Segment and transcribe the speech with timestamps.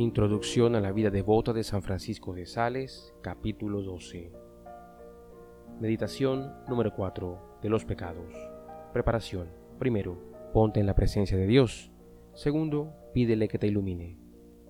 [0.00, 4.32] Introducción a la vida devota de San Francisco de Sales, capítulo 12.
[5.78, 8.32] Meditación número 4 de los pecados.
[8.94, 9.50] Preparación.
[9.78, 10.18] Primero,
[10.54, 11.92] ponte en la presencia de Dios.
[12.32, 14.16] Segundo, pídele que te ilumine.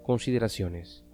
[0.03, 1.05] Consideraciones.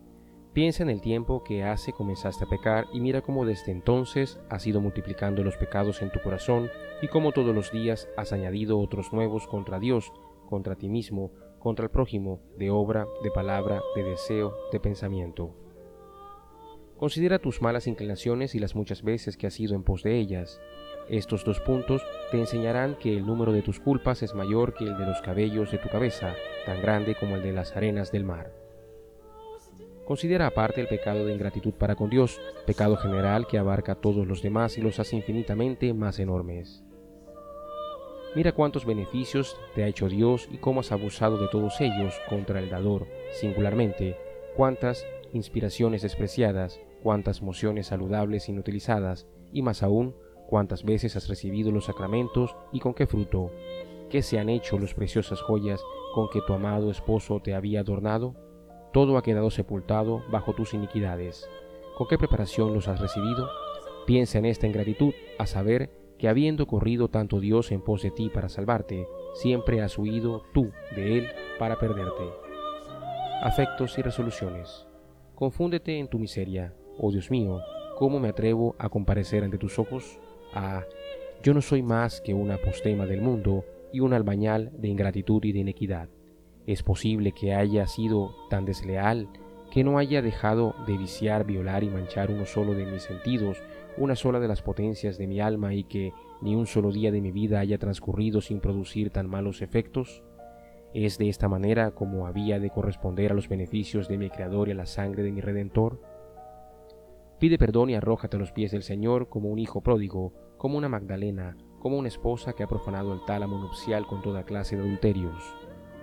[0.54, 4.66] Piensa en el tiempo que hace comenzaste a pecar y mira cómo desde entonces has
[4.66, 6.70] ido multiplicando los pecados en tu corazón
[7.02, 10.10] y cómo todos los días has añadido otros nuevos contra Dios,
[10.48, 15.54] contra ti mismo, contra el prójimo, de obra, de palabra, de deseo, de pensamiento.
[16.96, 20.60] Considera tus malas inclinaciones y las muchas veces que has ido en pos de ellas.
[21.08, 24.96] Estos dos puntos te enseñarán que el número de tus culpas es mayor que el
[24.96, 26.34] de los cabellos de tu cabeza,
[26.64, 28.52] tan grande como el de las arenas del mar.
[30.06, 34.26] Considera aparte el pecado de ingratitud para con Dios, pecado general que abarca a todos
[34.26, 36.84] los demás y los hace infinitamente más enormes.
[38.36, 42.60] Mira cuántos beneficios te ha hecho Dios y cómo has abusado de todos ellos contra
[42.60, 44.18] el dador, singularmente,
[44.54, 50.14] cuántas inspiraciones despreciadas, cuántas mociones saludables inutilizadas, y más aún,
[50.48, 53.52] cuántas veces has recibido los sacramentos y con qué fruto,
[54.10, 55.80] qué se han hecho las preciosas joyas
[56.14, 58.34] con que tu amado esposo te había adornado,
[58.92, 61.48] todo ha quedado sepultado bajo tus iniquidades.
[61.96, 63.48] ¿Con qué preparación los has recibido?
[64.04, 68.30] Piensa en esta ingratitud, a saber, que habiendo corrido tanto Dios en pos de ti
[68.30, 72.24] para salvarte, siempre has huido tú de Él para perderte.
[73.42, 74.86] Afectos y resoluciones.
[75.34, 76.74] Confúndete en tu miseria.
[76.98, 77.60] Oh Dios mío,
[77.98, 80.18] ¿cómo me atrevo a comparecer ante tus ojos?
[80.54, 80.84] Ah,
[81.42, 85.52] yo no soy más que una apostema del mundo y un albañal de ingratitud y
[85.52, 86.08] de inequidad.
[86.66, 89.28] Es posible que haya sido tan desleal
[89.70, 93.58] que no haya dejado de viciar, violar y manchar uno solo de mis sentidos
[93.98, 97.20] una sola de las potencias de mi alma y que ni un solo día de
[97.20, 100.22] mi vida haya transcurrido sin producir tan malos efectos?
[100.92, 104.72] ¿Es de esta manera como había de corresponder a los beneficios de mi Creador y
[104.72, 106.00] a la sangre de mi Redentor?
[107.38, 110.88] Pide perdón y arrójate a los pies del Señor como un hijo pródigo, como una
[110.88, 115.42] Magdalena, como una esposa que ha profanado el tálamo nupcial con toda clase de adulterios.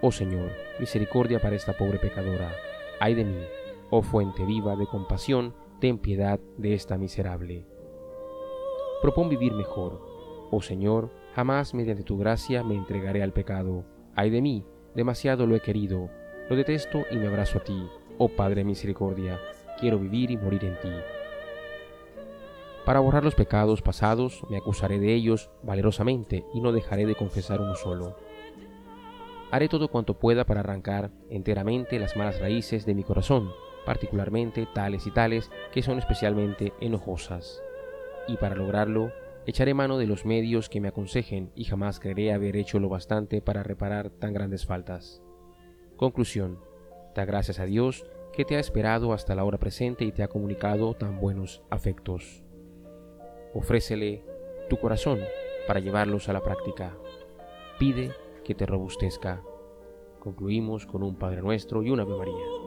[0.02, 2.52] Oh Señor, misericordia para esta pobre pecadora.
[3.00, 3.40] Ay de mí,
[3.90, 7.73] oh fuente viva de compasión, ten piedad de esta miserable
[9.04, 10.00] propón vivir mejor.
[10.50, 13.84] Oh Señor, jamás mediante tu gracia me entregaré al pecado.
[14.16, 14.66] Ay de mí,
[14.96, 16.10] demasiado lo he querido,
[16.50, 17.86] lo detesto y me abrazo a ti.
[18.18, 19.42] Oh Padre misericordia,
[19.78, 20.94] quiero vivir y morir en ti.
[22.86, 27.60] Para borrar los pecados pasados, me acusaré de ellos valerosamente y no dejaré de confesar
[27.60, 28.16] uno solo.
[29.52, 33.52] Haré todo cuanto pueda para arrancar enteramente las malas raíces de mi corazón,
[33.86, 37.62] particularmente tales y tales que son especialmente enojosas
[38.28, 39.12] y para lograrlo
[39.46, 43.42] echaré mano de los medios que me aconsejen y jamás creeré haber hecho lo bastante
[43.42, 45.22] para reparar tan grandes faltas.
[45.98, 46.60] Conclusión.
[47.16, 50.28] Da gracias a Dios que te ha esperado hasta la hora presente y te ha
[50.28, 52.44] comunicado tan buenos afectos.
[53.54, 54.24] Ofrécele
[54.70, 55.20] tu corazón
[55.68, 56.98] para llevarlos a la práctica.
[57.78, 58.12] Pide
[58.44, 59.44] que te robustezca.
[60.20, 62.63] Concluimos con un Padre Nuestro y una Ave María.